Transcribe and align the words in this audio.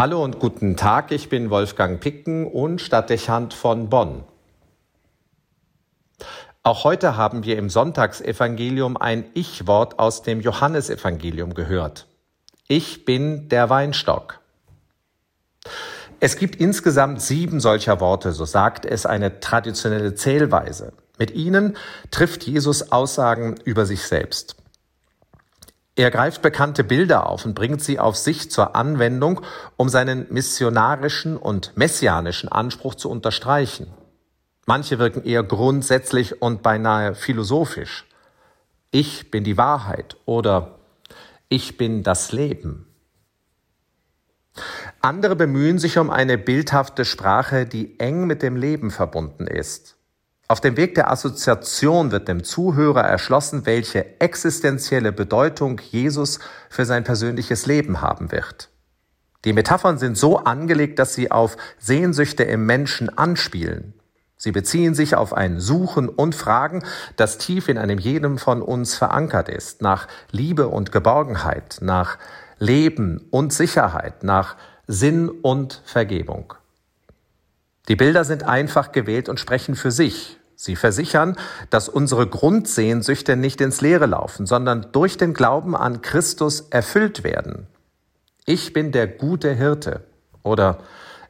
Hallo 0.00 0.22
und 0.22 0.38
guten 0.38 0.76
Tag, 0.76 1.10
ich 1.10 1.28
bin 1.28 1.50
Wolfgang 1.50 1.98
Picken 1.98 2.46
und 2.46 2.80
Stadtdechant 2.80 3.52
von 3.52 3.88
Bonn. 3.88 4.22
Auch 6.62 6.84
heute 6.84 7.16
haben 7.16 7.42
wir 7.44 7.58
im 7.58 7.68
Sonntagsevangelium 7.68 8.96
ein 8.96 9.24
Ich-Wort 9.34 9.98
aus 9.98 10.22
dem 10.22 10.40
Johannesevangelium 10.40 11.52
gehört. 11.52 12.06
Ich 12.68 13.06
bin 13.06 13.48
der 13.48 13.70
Weinstock. 13.70 14.38
Es 16.20 16.36
gibt 16.36 16.54
insgesamt 16.54 17.20
sieben 17.20 17.58
solcher 17.58 17.98
Worte, 17.98 18.30
so 18.30 18.44
sagt 18.44 18.86
es 18.86 19.04
eine 19.04 19.40
traditionelle 19.40 20.14
Zählweise. 20.14 20.92
Mit 21.18 21.32
ihnen 21.32 21.76
trifft 22.12 22.44
Jesus 22.44 22.92
Aussagen 22.92 23.56
über 23.64 23.84
sich 23.84 24.06
selbst. 24.06 24.54
Er 25.98 26.12
greift 26.12 26.42
bekannte 26.42 26.84
Bilder 26.84 27.28
auf 27.28 27.44
und 27.44 27.56
bringt 27.56 27.82
sie 27.82 27.98
auf 27.98 28.16
sich 28.16 28.52
zur 28.52 28.76
Anwendung, 28.76 29.40
um 29.76 29.88
seinen 29.88 30.32
missionarischen 30.32 31.36
und 31.36 31.76
messianischen 31.76 32.48
Anspruch 32.48 32.94
zu 32.94 33.10
unterstreichen. 33.10 33.92
Manche 34.64 35.00
wirken 35.00 35.24
eher 35.24 35.42
grundsätzlich 35.42 36.40
und 36.40 36.62
beinahe 36.62 37.16
philosophisch. 37.16 38.06
Ich 38.92 39.32
bin 39.32 39.42
die 39.42 39.58
Wahrheit 39.58 40.16
oder 40.24 40.78
ich 41.48 41.76
bin 41.76 42.04
das 42.04 42.30
Leben. 42.30 42.86
Andere 45.00 45.34
bemühen 45.34 45.80
sich 45.80 45.98
um 45.98 46.10
eine 46.10 46.38
bildhafte 46.38 47.04
Sprache, 47.04 47.66
die 47.66 47.98
eng 47.98 48.28
mit 48.28 48.42
dem 48.42 48.54
Leben 48.54 48.92
verbunden 48.92 49.48
ist. 49.48 49.97
Auf 50.50 50.62
dem 50.62 50.78
Weg 50.78 50.94
der 50.94 51.10
Assoziation 51.10 52.10
wird 52.10 52.26
dem 52.26 52.42
Zuhörer 52.42 53.02
erschlossen, 53.02 53.66
welche 53.66 54.18
existenzielle 54.18 55.12
Bedeutung 55.12 55.78
Jesus 55.90 56.38
für 56.70 56.86
sein 56.86 57.04
persönliches 57.04 57.66
Leben 57.66 58.00
haben 58.00 58.32
wird. 58.32 58.70
Die 59.44 59.52
Metaphern 59.52 59.98
sind 59.98 60.16
so 60.16 60.38
angelegt, 60.38 60.98
dass 60.98 61.12
sie 61.12 61.30
auf 61.30 61.58
Sehnsüchte 61.78 62.44
im 62.44 62.64
Menschen 62.64 63.10
anspielen. 63.18 63.92
Sie 64.38 64.50
beziehen 64.50 64.94
sich 64.94 65.16
auf 65.16 65.34
ein 65.34 65.60
Suchen 65.60 66.08
und 66.08 66.34
Fragen, 66.34 66.82
das 67.16 67.36
tief 67.36 67.68
in 67.68 67.76
einem 67.76 67.98
jedem 67.98 68.38
von 68.38 68.62
uns 68.62 68.94
verankert 68.94 69.50
ist, 69.50 69.82
nach 69.82 70.08
Liebe 70.30 70.68
und 70.68 70.92
Geborgenheit, 70.92 71.78
nach 71.82 72.16
Leben 72.58 73.26
und 73.30 73.52
Sicherheit, 73.52 74.22
nach 74.24 74.56
Sinn 74.86 75.28
und 75.28 75.82
Vergebung. 75.84 76.54
Die 77.88 77.96
Bilder 77.96 78.24
sind 78.24 78.44
einfach 78.44 78.92
gewählt 78.92 79.28
und 79.28 79.40
sprechen 79.40 79.74
für 79.74 79.90
sich. 79.90 80.37
Sie 80.60 80.74
versichern, 80.74 81.36
dass 81.70 81.88
unsere 81.88 82.26
Grundsehnsüchte 82.26 83.36
nicht 83.36 83.60
ins 83.60 83.80
Leere 83.80 84.06
laufen, 84.06 84.44
sondern 84.44 84.88
durch 84.90 85.16
den 85.16 85.32
Glauben 85.32 85.76
an 85.76 86.02
Christus 86.02 86.62
erfüllt 86.70 87.22
werden. 87.22 87.68
Ich 88.44 88.72
bin 88.72 88.90
der 88.90 89.06
gute 89.06 89.54
Hirte 89.54 90.02
oder 90.42 90.78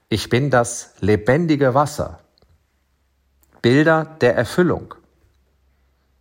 ich 0.09 0.31
bin 0.31 0.49
das 0.49 0.95
lebendige 1.01 1.75
Wasser. 1.75 2.21
Bilder 3.61 4.17
der 4.23 4.35
Erfüllung. 4.35 4.95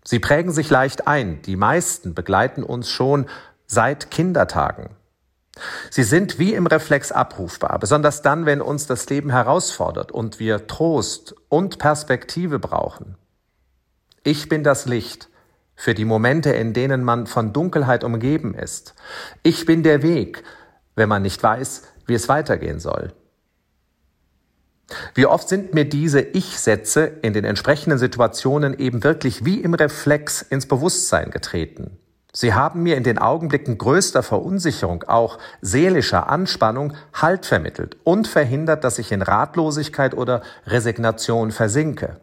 Sie 0.03 0.19
prägen 0.19 0.51
sich 0.51 0.69
leicht 0.69 1.07
ein. 1.07 1.41
Die 1.43 1.55
meisten 1.55 2.13
begleiten 2.13 2.61
uns 2.61 2.89
schon 2.89 3.27
seit 3.67 4.11
Kindertagen. 4.11 4.89
Sie 5.89 6.03
sind 6.03 6.39
wie 6.39 6.53
im 6.53 6.67
Reflex 6.67 7.11
abrufbar, 7.11 7.79
besonders 7.79 8.21
dann, 8.21 8.45
wenn 8.45 8.61
uns 8.61 8.87
das 8.87 9.09
Leben 9.09 9.29
herausfordert 9.29 10.11
und 10.11 10.39
wir 10.39 10.67
Trost 10.67 11.35
und 11.49 11.79
Perspektive 11.79 12.59
brauchen. 12.59 13.15
Ich 14.23 14.49
bin 14.49 14.63
das 14.63 14.85
Licht 14.85 15.29
für 15.75 15.93
die 15.93 16.05
Momente, 16.05 16.49
in 16.51 16.73
denen 16.73 17.03
man 17.03 17.27
von 17.27 17.53
Dunkelheit 17.53 18.03
umgeben 18.03 18.53
ist. 18.53 18.95
Ich 19.43 19.65
bin 19.65 19.83
der 19.83 20.01
Weg, 20.01 20.43
wenn 20.95 21.07
man 21.07 21.21
nicht 21.21 21.41
weiß, 21.41 21.83
wie 22.07 22.15
es 22.15 22.27
weitergehen 22.27 22.79
soll. 22.79 23.13
Wie 25.13 25.25
oft 25.25 25.49
sind 25.49 25.73
mir 25.73 25.85
diese 25.85 26.21
Ich-Sätze 26.21 27.05
in 27.21 27.33
den 27.33 27.45
entsprechenden 27.45 27.99
Situationen 27.99 28.77
eben 28.79 29.03
wirklich 29.03 29.45
wie 29.45 29.61
im 29.61 29.73
Reflex 29.73 30.41
ins 30.41 30.65
Bewusstsein 30.65 31.29
getreten. 31.29 31.97
Sie 32.39 32.53
haben 32.53 32.83
mir 32.83 32.97
in 32.97 33.03
den 33.03 33.17
Augenblicken 33.17 33.79
größter 33.79 34.21
Verunsicherung, 34.21 35.01
auch 35.07 35.39
seelischer 35.61 36.29
Anspannung, 36.29 36.93
Halt 37.11 37.47
vermittelt 37.47 37.97
und 38.03 38.27
verhindert, 38.27 38.83
dass 38.83 38.99
ich 38.99 39.11
in 39.11 39.23
Ratlosigkeit 39.23 40.13
oder 40.13 40.43
Resignation 40.67 41.49
versinke. 41.49 42.21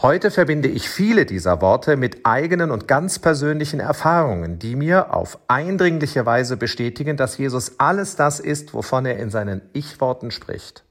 Heute 0.00 0.30
verbinde 0.30 0.68
ich 0.68 0.88
viele 0.88 1.26
dieser 1.26 1.60
Worte 1.60 1.98
mit 1.98 2.24
eigenen 2.24 2.70
und 2.70 2.88
ganz 2.88 3.18
persönlichen 3.18 3.78
Erfahrungen, 3.78 4.58
die 4.58 4.74
mir 4.74 5.12
auf 5.12 5.38
eindringliche 5.48 6.24
Weise 6.24 6.56
bestätigen, 6.56 7.18
dass 7.18 7.36
Jesus 7.36 7.72
alles 7.76 8.16
das 8.16 8.40
ist, 8.40 8.72
wovon 8.72 9.04
er 9.04 9.18
in 9.18 9.28
seinen 9.28 9.60
Ich-Worten 9.74 10.30
spricht. 10.30 10.82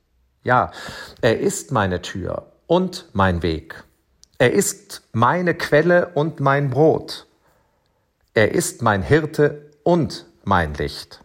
Ja, 0.43 0.69
er 1.19 1.39
ist 1.39 1.71
meine 1.71 2.03
Tür 2.03 2.45
und 2.67 3.07
mein 3.13 3.41
Weg. 3.41 3.83
Er 4.37 4.53
ist 4.53 5.01
meine 5.13 5.55
Quelle 5.55 6.09
und 6.13 6.39
mein 6.39 6.69
Brot. 6.69 7.24
Er 8.35 8.51
ist 8.51 8.81
mein 8.81 9.01
Hirte 9.01 9.71
und 9.83 10.25
mein 10.43 10.73
Licht. 10.73 11.21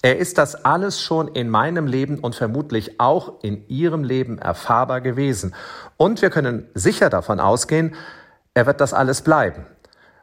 Er 0.00 0.18
ist 0.18 0.38
das 0.38 0.54
alles 0.64 1.02
schon 1.02 1.26
in 1.26 1.50
meinem 1.50 1.88
Leben 1.88 2.20
und 2.20 2.36
vermutlich 2.36 3.00
auch 3.00 3.42
in 3.42 3.66
Ihrem 3.68 4.04
Leben 4.04 4.38
erfahrbar 4.38 5.00
gewesen. 5.00 5.56
Und 5.96 6.22
wir 6.22 6.30
können 6.30 6.68
sicher 6.72 7.10
davon 7.10 7.40
ausgehen, 7.40 7.96
er 8.54 8.64
wird 8.66 8.80
das 8.80 8.94
alles 8.94 9.22
bleiben. 9.22 9.66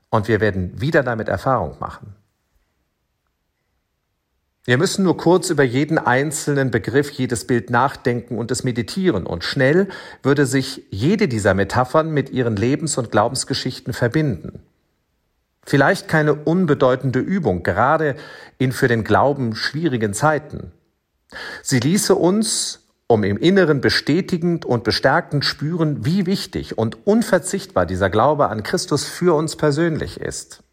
Und 0.09 0.29
wir 0.29 0.39
werden 0.39 0.79
wieder 0.79 1.03
damit 1.03 1.28
Erfahrung 1.28 1.75
machen. 1.79 2.16
Wir 4.63 4.78
müssen 4.78 5.03
nur 5.03 5.17
kurz 5.17 5.50
über 5.50 5.63
jeden 5.63 5.97
einzelnen 5.97 6.72
Begriff, 6.72 7.11
jedes 7.11 7.45
Bild 7.45 7.69
nachdenken 7.69 8.38
und 8.38 8.50
es 8.50 8.63
meditieren. 8.63 9.25
Und 9.25 9.44
schnell 9.44 9.90
würde 10.22 10.45
sich 10.45 10.85
jede 10.90 11.28
dieser 11.28 11.53
Metaphern 11.53 12.11
mit 12.11 12.29
ihren 12.29 12.55
Lebens- 12.55 12.97
und 12.97 13.11
Glaubensgeschichten 13.11 13.91
verbinden. 13.91 14.61
Vielleicht 15.66 16.07
keine 16.07 16.34
unbedeutende 16.34 17.19
Übung, 17.19 17.63
gerade 17.63 18.16
in 18.57 18.72
für 18.72 18.88
den 18.88 19.03
Glauben 19.03 19.56
schwierigen 19.56 20.13
Zeiten. 20.13 20.72
Sie 21.62 21.79
ließe 21.79 22.16
uns, 22.16 22.88
um 23.07 23.24
im 23.24 23.38
Inneren 23.38 23.81
bestätigend 23.81 24.66
und 24.66 24.84
bestärkend 24.84 25.46
spüren, 25.46 26.06
wie 26.06 26.25
wichtig 26.25 26.78
und 26.78 27.06
unverzichtbar 27.06 27.85
dieser 27.85 28.09
Glaube 28.09 28.50
an 28.50 28.63
Christus 28.63 29.06
für 29.06 29.35
uns 29.35 29.56
persönlich 29.56 30.19
ist. 30.19 30.63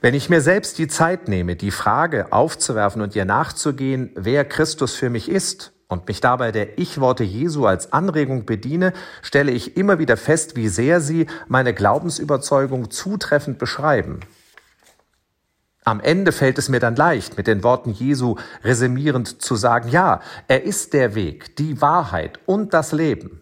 Wenn 0.00 0.14
ich 0.14 0.28
mir 0.28 0.40
selbst 0.40 0.78
die 0.78 0.88
Zeit 0.88 1.28
nehme, 1.28 1.56
die 1.56 1.70
Frage 1.70 2.32
aufzuwerfen 2.32 3.02
und 3.02 3.14
ihr 3.14 3.24
nachzugehen, 3.24 4.10
wer 4.14 4.44
Christus 4.44 4.94
für 4.94 5.10
mich 5.10 5.28
ist, 5.28 5.72
und 5.88 6.08
mich 6.08 6.20
dabei 6.20 6.52
der 6.52 6.78
Ich-Worte 6.78 7.24
Jesu 7.24 7.66
als 7.66 7.92
Anregung 7.92 8.46
bediene, 8.46 8.92
stelle 9.20 9.52
ich 9.52 9.76
immer 9.76 9.98
wieder 9.98 10.16
fest, 10.16 10.56
wie 10.56 10.68
sehr 10.68 11.00
sie 11.00 11.26
meine 11.48 11.74
Glaubensüberzeugung 11.74 12.90
zutreffend 12.90 13.58
beschreiben. 13.58 14.20
Am 15.84 16.00
Ende 16.00 16.30
fällt 16.30 16.58
es 16.58 16.68
mir 16.68 16.78
dann 16.78 16.94
leicht, 16.94 17.36
mit 17.36 17.48
den 17.48 17.64
Worten 17.64 17.90
Jesu 17.90 18.36
resümierend 18.62 19.42
zu 19.42 19.56
sagen, 19.56 19.88
ja, 19.88 20.20
er 20.46 20.62
ist 20.62 20.92
der 20.92 21.16
Weg, 21.16 21.56
die 21.56 21.80
Wahrheit 21.80 22.38
und 22.46 22.72
das 22.72 22.92
Leben. 22.92 23.40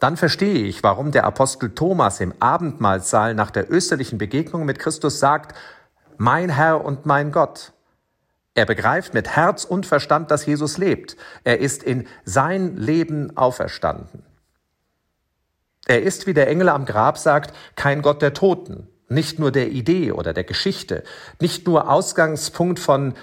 Dann 0.00 0.16
verstehe 0.16 0.64
ich, 0.64 0.82
warum 0.82 1.12
der 1.12 1.24
Apostel 1.24 1.74
Thomas 1.74 2.20
im 2.20 2.34
Abendmahlsaal 2.40 3.34
nach 3.34 3.50
der 3.50 3.70
österlichen 3.70 4.18
Begegnung 4.18 4.64
mit 4.64 4.78
Christus 4.78 5.20
sagt, 5.20 5.54
mein 6.16 6.48
Herr 6.48 6.84
und 6.84 7.04
mein 7.04 7.32
Gott. 7.32 7.73
Er 8.54 8.66
begreift 8.66 9.14
mit 9.14 9.28
Herz 9.28 9.64
und 9.64 9.84
Verstand, 9.84 10.30
dass 10.30 10.46
Jesus 10.46 10.78
lebt. 10.78 11.16
Er 11.42 11.58
ist 11.58 11.82
in 11.82 12.06
sein 12.24 12.76
Leben 12.76 13.36
auferstanden. 13.36 14.24
Er 15.86 16.02
ist, 16.02 16.26
wie 16.26 16.34
der 16.34 16.48
Engel 16.48 16.68
am 16.68 16.86
Grab 16.86 17.18
sagt, 17.18 17.54
kein 17.76 18.00
Gott 18.00 18.22
der 18.22 18.32
Toten, 18.32 18.88
nicht 19.08 19.38
nur 19.38 19.50
der 19.50 19.70
Idee 19.70 20.12
oder 20.12 20.32
der 20.32 20.44
Geschichte, 20.44 21.02
nicht 21.40 21.66
nur 21.66 21.90
Ausgangspunkt 21.90 22.78
von 22.78 23.14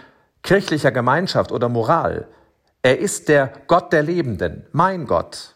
kirchlicher 0.44 0.92
Gemeinschaft 0.92 1.52
oder 1.52 1.70
Moral. 1.70 2.28
Er 2.84 3.00
ist 3.00 3.30
der 3.30 3.54
Gott 3.68 3.94
der 3.94 4.04
Lebenden, 4.04 4.68
mein 4.72 5.06
Gott. 5.06 5.56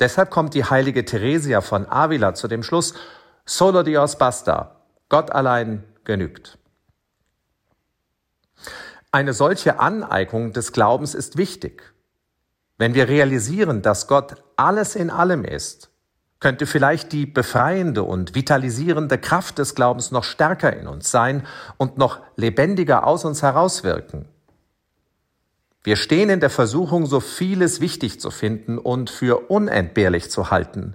Deshalb 0.00 0.30
kommt 0.30 0.54
die 0.54 0.64
heilige 0.64 1.04
Theresia 1.04 1.60
von 1.60 1.88
Avila 1.88 2.34
zu 2.34 2.48
dem 2.48 2.62
Schluss, 2.62 2.94
Solo 3.44 3.82
Dios 3.82 4.16
basta, 4.16 4.76
Gott 5.08 5.32
allein 5.32 5.84
genügt. 6.04 6.58
Eine 9.10 9.32
solche 9.32 9.80
Aneignung 9.80 10.52
des 10.52 10.72
Glaubens 10.72 11.14
ist 11.14 11.36
wichtig. 11.38 11.94
Wenn 12.76 12.94
wir 12.94 13.08
realisieren, 13.08 13.82
dass 13.82 14.06
Gott 14.06 14.42
alles 14.56 14.94
in 14.94 15.10
allem 15.10 15.44
ist, 15.44 15.90
könnte 16.40 16.66
vielleicht 16.66 17.12
die 17.12 17.26
befreiende 17.26 18.04
und 18.04 18.34
vitalisierende 18.34 19.18
Kraft 19.18 19.58
des 19.58 19.74
Glaubens 19.74 20.12
noch 20.12 20.24
stärker 20.24 20.76
in 20.76 20.86
uns 20.86 21.10
sein 21.10 21.44
und 21.76 21.98
noch 21.98 22.20
lebendiger 22.36 23.06
aus 23.06 23.24
uns 23.24 23.42
herauswirken. 23.42 24.26
Wir 25.82 25.96
stehen 25.96 26.28
in 26.28 26.40
der 26.40 26.50
Versuchung, 26.50 27.06
so 27.06 27.18
vieles 27.18 27.80
wichtig 27.80 28.20
zu 28.20 28.30
finden 28.30 28.78
und 28.78 29.10
für 29.10 29.50
unentbehrlich 29.50 30.30
zu 30.30 30.50
halten. 30.50 30.94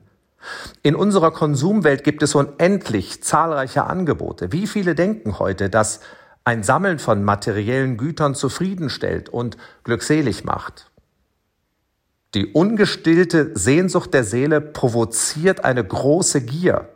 In 0.81 0.95
unserer 0.95 1.31
Konsumwelt 1.31 2.03
gibt 2.03 2.21
es 2.21 2.35
unendlich 2.35 3.23
zahlreiche 3.23 3.85
Angebote. 3.85 4.51
Wie 4.51 4.67
viele 4.67 4.93
denken 4.93 5.39
heute, 5.39 5.69
dass 5.69 6.01
ein 6.45 6.63
Sammeln 6.63 6.99
von 6.99 7.23
materiellen 7.23 7.97
Gütern 7.97 8.35
zufriedenstellt 8.35 9.29
und 9.29 9.57
glückselig 9.83 10.43
macht. 10.43 10.89
Die 12.33 12.47
ungestillte 12.47 13.51
Sehnsucht 13.53 14.13
der 14.13 14.23
Seele 14.23 14.59
provoziert 14.59 15.63
eine 15.63 15.83
große 15.83 16.41
Gier 16.41 16.89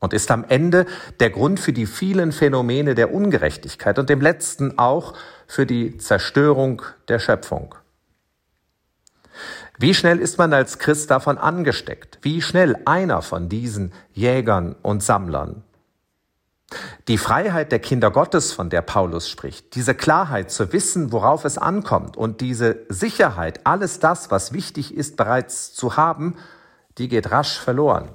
und 0.00 0.14
ist 0.14 0.30
am 0.30 0.44
Ende 0.48 0.86
der 1.20 1.30
Grund 1.30 1.60
für 1.60 1.74
die 1.74 1.86
vielen 1.86 2.32
Phänomene 2.32 2.94
der 2.94 3.12
Ungerechtigkeit 3.12 3.98
und 3.98 4.08
dem 4.08 4.20
letzten 4.20 4.78
auch 4.78 5.14
für 5.46 5.66
die 5.66 5.98
Zerstörung 5.98 6.82
der 7.08 7.18
Schöpfung. 7.18 7.74
Wie 9.78 9.94
schnell 9.94 10.18
ist 10.18 10.38
man 10.38 10.52
als 10.52 10.78
Christ 10.78 11.10
davon 11.10 11.38
angesteckt? 11.38 12.18
Wie 12.22 12.42
schnell 12.42 12.76
einer 12.86 13.22
von 13.22 13.48
diesen 13.48 13.92
Jägern 14.12 14.76
und 14.82 15.02
Sammlern? 15.02 15.62
Die 17.08 17.18
Freiheit 17.18 17.72
der 17.72 17.80
Kinder 17.80 18.10
Gottes, 18.10 18.52
von 18.52 18.70
der 18.70 18.82
Paulus 18.82 19.28
spricht, 19.28 19.74
diese 19.74 19.94
Klarheit 19.94 20.50
zu 20.50 20.72
wissen, 20.72 21.10
worauf 21.12 21.44
es 21.44 21.58
ankommt 21.58 22.16
und 22.16 22.40
diese 22.40 22.86
Sicherheit, 22.88 23.66
alles 23.66 23.98
das, 23.98 24.30
was 24.30 24.52
wichtig 24.52 24.94
ist, 24.94 25.16
bereits 25.16 25.74
zu 25.74 25.96
haben, 25.96 26.36
die 26.98 27.08
geht 27.08 27.30
rasch 27.32 27.58
verloren. 27.58 28.10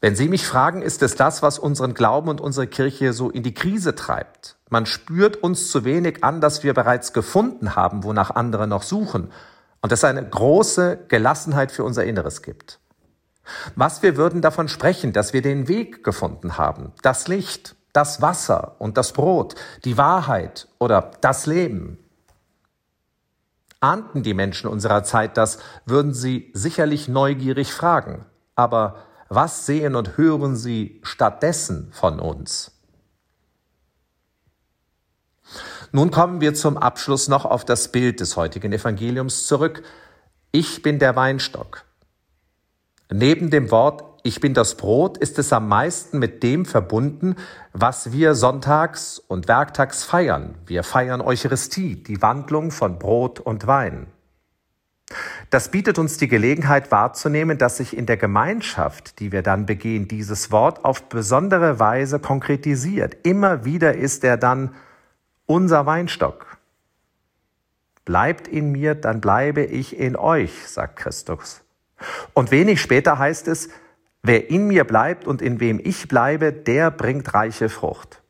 Wenn 0.00 0.16
Sie 0.16 0.28
mich 0.28 0.46
fragen, 0.46 0.82
ist 0.82 1.02
es 1.02 1.14
das, 1.14 1.42
was 1.42 1.58
unseren 1.58 1.94
Glauben 1.94 2.28
und 2.28 2.40
unsere 2.40 2.66
Kirche 2.66 3.14
so 3.14 3.30
in 3.30 3.42
die 3.42 3.54
Krise 3.54 3.94
treibt? 3.94 4.56
Man 4.68 4.84
spürt 4.84 5.36
uns 5.36 5.70
zu 5.70 5.84
wenig 5.84 6.22
an, 6.22 6.42
dass 6.42 6.62
wir 6.62 6.74
bereits 6.74 7.12
gefunden 7.12 7.74
haben, 7.74 8.02
wonach 8.04 8.30
andere 8.30 8.66
noch 8.66 8.82
suchen 8.82 9.32
und 9.80 9.92
es 9.92 10.04
eine 10.04 10.28
große 10.28 11.06
Gelassenheit 11.08 11.72
für 11.72 11.84
unser 11.84 12.04
Inneres 12.04 12.42
gibt. 12.42 12.80
Was 13.76 14.02
wir 14.02 14.16
würden 14.16 14.40
davon 14.40 14.68
sprechen, 14.68 15.12
dass 15.12 15.32
wir 15.32 15.42
den 15.42 15.68
Weg 15.68 16.02
gefunden 16.04 16.56
haben, 16.56 16.92
das 17.02 17.28
Licht, 17.28 17.76
das 17.92 18.20
Wasser 18.20 18.76
und 18.78 18.96
das 18.96 19.12
Brot, 19.12 19.54
die 19.84 19.96
Wahrheit 19.96 20.68
oder 20.78 21.12
das 21.20 21.46
Leben. 21.46 21.98
Ahnten 23.80 24.22
die 24.22 24.34
Menschen 24.34 24.68
unserer 24.68 25.04
Zeit 25.04 25.36
das, 25.36 25.58
würden 25.84 26.14
sie 26.14 26.50
sicherlich 26.54 27.06
neugierig 27.06 27.72
fragen. 27.72 28.24
Aber 28.56 28.96
was 29.28 29.66
sehen 29.66 29.94
und 29.94 30.16
hören 30.16 30.56
sie 30.56 31.00
stattdessen 31.04 31.90
von 31.92 32.18
uns? 32.18 32.72
Nun 35.92 36.10
kommen 36.10 36.40
wir 36.40 36.54
zum 36.54 36.76
Abschluss 36.76 37.28
noch 37.28 37.44
auf 37.44 37.64
das 37.64 37.92
Bild 37.92 38.20
des 38.20 38.36
heutigen 38.36 38.72
Evangeliums 38.72 39.46
zurück. 39.46 39.82
Ich 40.50 40.82
bin 40.82 40.98
der 40.98 41.14
Weinstock. 41.14 41.84
Neben 43.12 43.50
dem 43.50 43.70
Wort 43.70 44.04
Ich 44.26 44.40
bin 44.40 44.54
das 44.54 44.76
Brot 44.76 45.18
ist 45.18 45.38
es 45.38 45.52
am 45.52 45.68
meisten 45.68 46.18
mit 46.18 46.42
dem 46.42 46.64
verbunden, 46.64 47.36
was 47.74 48.12
wir 48.12 48.34
sonntags 48.34 49.18
und 49.18 49.48
werktags 49.48 50.02
feiern. 50.02 50.54
Wir 50.64 50.82
feiern 50.82 51.20
Eucharistie, 51.20 52.02
die 52.02 52.22
Wandlung 52.22 52.70
von 52.70 52.98
Brot 52.98 53.38
und 53.38 53.66
Wein. 53.66 54.06
Das 55.50 55.70
bietet 55.70 55.98
uns 55.98 56.16
die 56.16 56.28
Gelegenheit 56.28 56.90
wahrzunehmen, 56.90 57.58
dass 57.58 57.76
sich 57.76 57.96
in 57.96 58.06
der 58.06 58.16
Gemeinschaft, 58.16 59.20
die 59.20 59.30
wir 59.30 59.42
dann 59.42 59.66
begehen, 59.66 60.08
dieses 60.08 60.50
Wort 60.50 60.84
auf 60.86 61.10
besondere 61.10 61.78
Weise 61.78 62.18
konkretisiert. 62.18 63.18
Immer 63.22 63.66
wieder 63.66 63.94
ist 63.94 64.24
er 64.24 64.38
dann 64.38 64.74
unser 65.46 65.84
Weinstock. 65.84 66.56
Bleibt 68.06 68.48
in 68.48 68.72
mir, 68.72 68.94
dann 68.94 69.20
bleibe 69.20 69.62
ich 69.64 69.98
in 69.98 70.16
euch, 70.16 70.66
sagt 70.66 70.96
Christus. 70.96 71.63
Und 72.32 72.50
wenig 72.50 72.80
später 72.80 73.18
heißt 73.18 73.48
es, 73.48 73.68
wer 74.22 74.50
in 74.50 74.66
mir 74.66 74.84
bleibt 74.84 75.26
und 75.26 75.42
in 75.42 75.60
wem 75.60 75.80
ich 75.82 76.08
bleibe, 76.08 76.52
der 76.52 76.90
bringt 76.90 77.34
reiche 77.34 77.68
Frucht. 77.68 78.22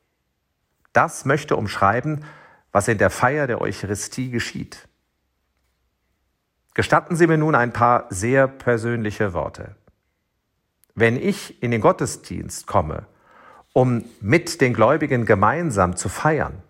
Das 0.93 1.25
möchte 1.25 1.55
umschreiben, 1.55 2.23
was 2.71 2.87
in 2.87 2.97
der 2.97 3.09
Feier 3.09 3.47
der 3.47 3.61
Eucharistie 3.61 4.29
geschieht. 4.29 4.87
Gestatten 6.73 7.15
Sie 7.15 7.27
mir 7.27 7.37
nun 7.37 7.55
ein 7.55 7.71
paar 7.71 8.07
sehr 8.09 8.47
persönliche 8.47 9.33
Worte. 9.33 9.75
Wenn 10.93 11.15
ich 11.15 11.61
in 11.63 11.71
den 11.71 11.81
Gottesdienst 11.81 12.67
komme, 12.67 13.07
um 13.73 14.05
mit 14.21 14.61
den 14.61 14.73
Gläubigen 14.73 15.25
gemeinsam 15.25 15.95
zu 15.95 16.09
feiern, 16.09 16.63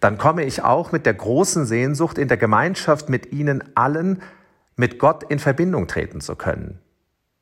dann 0.00 0.18
komme 0.18 0.44
ich 0.44 0.62
auch 0.62 0.92
mit 0.92 1.06
der 1.06 1.14
großen 1.14 1.66
Sehnsucht, 1.66 2.18
in 2.18 2.28
der 2.28 2.36
Gemeinschaft 2.36 3.08
mit 3.08 3.32
Ihnen 3.32 3.76
allen 3.76 4.22
mit 4.78 4.98
Gott 4.98 5.24
in 5.24 5.38
Verbindung 5.38 5.86
treten 5.88 6.22
zu 6.22 6.36
können. 6.36 6.78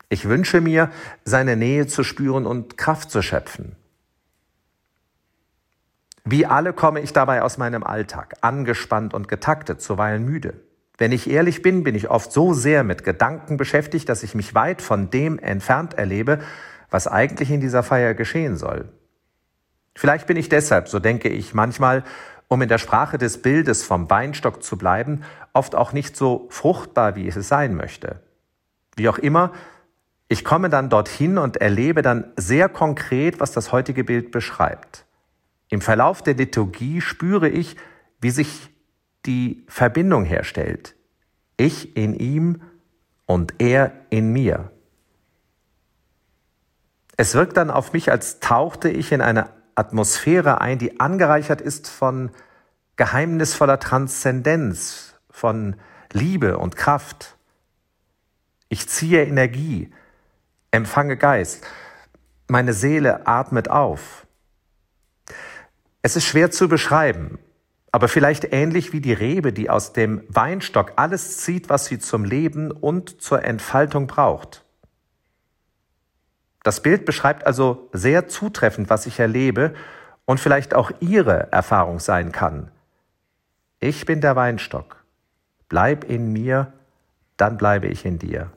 Ich 0.08 0.28
wünsche 0.28 0.60
mir, 0.60 0.90
seine 1.24 1.56
Nähe 1.56 1.86
zu 1.86 2.02
spüren 2.02 2.46
und 2.46 2.78
Kraft 2.78 3.10
zu 3.10 3.22
schöpfen. 3.22 3.76
Wie 6.24 6.46
alle 6.46 6.72
komme 6.72 7.00
ich 7.00 7.12
dabei 7.12 7.42
aus 7.42 7.58
meinem 7.58 7.84
Alltag, 7.84 8.34
angespannt 8.40 9.14
und 9.14 9.28
getaktet, 9.28 9.80
zuweilen 9.80 10.24
müde. 10.24 10.54
Wenn 10.98 11.12
ich 11.12 11.30
ehrlich 11.30 11.62
bin, 11.62 11.84
bin 11.84 11.94
ich 11.94 12.08
oft 12.08 12.32
so 12.32 12.54
sehr 12.54 12.82
mit 12.82 13.04
Gedanken 13.04 13.56
beschäftigt, 13.56 14.08
dass 14.08 14.22
ich 14.22 14.34
mich 14.34 14.54
weit 14.54 14.80
von 14.80 15.10
dem 15.10 15.38
entfernt 15.38 15.94
erlebe, 15.94 16.40
was 16.90 17.06
eigentlich 17.06 17.50
in 17.50 17.60
dieser 17.60 17.82
Feier 17.82 18.14
geschehen 18.14 18.56
soll. 18.56 18.88
Vielleicht 19.94 20.26
bin 20.26 20.36
ich 20.36 20.48
deshalb, 20.48 20.88
so 20.88 20.98
denke 20.98 21.28
ich 21.28 21.54
manchmal, 21.54 22.02
um 22.48 22.62
in 22.62 22.69
der 22.69 22.78
Sprache 22.78 23.19
des 23.19 23.43
Bildes 23.43 23.82
vom 23.82 24.08
Weinstock 24.08 24.62
zu 24.62 24.78
bleiben, 24.78 25.22
oft 25.52 25.75
auch 25.75 25.93
nicht 25.93 26.16
so 26.16 26.46
fruchtbar, 26.50 27.16
wie 27.16 27.26
es 27.26 27.34
sein 27.34 27.75
möchte. 27.75 28.20
Wie 28.96 29.08
auch 29.08 29.19
immer, 29.19 29.52
ich 30.28 30.44
komme 30.44 30.69
dann 30.69 30.90
dorthin 30.90 31.38
und 31.38 31.58
erlebe 31.58 32.02
dann 32.02 32.32
sehr 32.37 32.69
konkret, 32.69 33.40
was 33.40 33.52
das 33.52 33.72
heutige 33.72 34.04
Bild 34.04 34.31
beschreibt. 34.31 35.04
Im 35.69 35.81
Verlauf 35.81 36.22
der 36.22 36.34
Liturgie 36.34 37.00
spüre 37.00 37.48
ich, 37.48 37.76
wie 38.20 38.31
sich 38.31 38.70
die 39.25 39.64
Verbindung 39.69 40.25
herstellt. 40.25 40.94
Ich 41.56 41.96
in 41.96 42.14
ihm 42.14 42.62
und 43.26 43.54
er 43.58 43.93
in 44.10 44.32
mir. 44.32 44.70
Es 47.16 47.34
wirkt 47.34 47.56
dann 47.56 47.70
auf 47.70 47.93
mich, 47.93 48.10
als 48.10 48.40
tauchte 48.40 48.88
ich 48.88 49.10
in 49.10 49.20
eine 49.20 49.48
Atmosphäre 49.76 50.61
ein, 50.61 50.78
die 50.78 50.99
angereichert 50.99 51.61
ist 51.61 51.88
von 51.88 52.31
geheimnisvoller 52.96 53.78
Transzendenz, 53.78 55.14
von 55.31 55.76
Liebe 56.12 56.58
und 56.58 56.76
Kraft. 56.76 57.37
Ich 58.69 58.88
ziehe 58.88 59.25
Energie, 59.25 59.93
empfange 60.70 61.17
Geist. 61.17 61.64
Meine 62.49 62.73
Seele 62.73 63.26
atmet 63.26 63.70
auf. 63.70 64.26
Es 66.02 66.17
ist 66.17 66.25
schwer 66.25 66.50
zu 66.50 66.69
beschreiben, 66.69 67.38
aber 67.93 68.08
vielleicht 68.08 68.53
ähnlich 68.53 68.93
wie 68.93 69.00
die 69.00 69.12
Rebe, 69.12 69.53
die 69.53 69.70
aus 69.70 69.93
dem 69.93 70.22
Weinstock 70.29 70.93
alles 70.96 71.39
zieht, 71.39 71.69
was 71.69 71.86
sie 71.86 71.98
zum 71.98 72.24
Leben 72.24 72.70
und 72.70 73.20
zur 73.20 73.44
Entfaltung 73.44 74.06
braucht. 74.06 74.66
Das 76.67 76.81
Bild 76.81 77.05
beschreibt 77.05 77.46
also 77.46 77.89
sehr 77.93 78.27
zutreffend, 78.27 78.91
was 78.91 79.06
ich 79.06 79.20
erlebe 79.20 79.73
und 80.25 80.41
vielleicht 80.41 80.75
auch 80.75 80.91
Ihre 80.99 81.53
Erfahrung 81.53 82.01
sein 82.01 82.32
kann. 82.32 82.73
Ich 83.79 84.05
bin 84.05 84.20
der 84.20 84.35
Weinstock. 84.35 85.05
Bleib 85.69 86.03
in 86.03 86.32
mir, 86.32 86.73
dann 87.37 87.56
bleibe 87.56 87.87
ich 87.87 88.05
in 88.05 88.19
dir. 88.19 88.51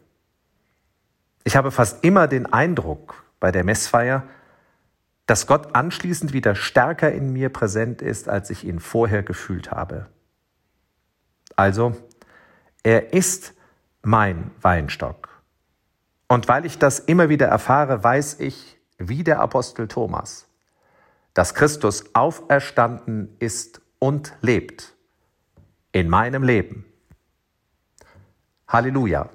Ich 1.44 1.56
habe 1.56 1.70
fast 1.70 2.04
immer 2.04 2.28
den 2.28 2.52
Eindruck 2.52 3.26
bei 3.40 3.52
der 3.52 3.64
Messfeier, 3.64 4.24
dass 5.28 5.46
Gott 5.46 5.76
anschließend 5.76 6.34
wieder 6.34 6.56
stärker 6.56 7.12
in 7.12 7.32
mir 7.32 7.50
präsent 7.50 8.02
ist, 8.02 8.28
als 8.28 8.50
ich 8.50 8.64
ihn 8.64 8.80
vorher 8.80 9.22
gefühlt 9.22 9.70
habe. 9.70 10.08
Also, 11.56 11.96
er 12.82 13.14
ist 13.14 13.54
mein 14.02 14.50
Weinstock. 14.64 15.29
Und 16.30 16.48
weil 16.48 16.66
ich 16.66 16.78
das 16.78 17.00
immer 17.00 17.28
wieder 17.28 17.48
erfahre, 17.48 18.04
weiß 18.04 18.40
ich, 18.40 18.78
wie 19.00 19.24
der 19.24 19.40
Apostel 19.40 19.88
Thomas, 19.88 20.48
dass 21.34 21.56
Christus 21.56 22.14
auferstanden 22.14 23.36
ist 23.40 23.82
und 23.98 24.34
lebt 24.42 24.94
in 25.92 26.08
meinem 26.08 26.44
Leben. 26.44 26.86
Halleluja. 28.68 29.30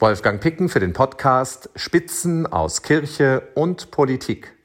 Wolfgang 0.00 0.40
Picken 0.40 0.68
für 0.68 0.80
den 0.80 0.92
Podcast 0.92 1.70
Spitzen 1.76 2.46
aus 2.46 2.82
Kirche 2.82 3.48
und 3.54 3.92
Politik. 3.92 4.57